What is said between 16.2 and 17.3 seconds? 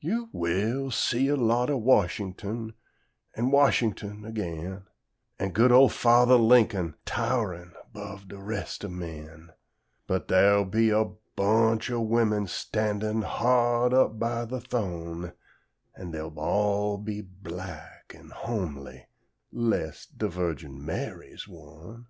all be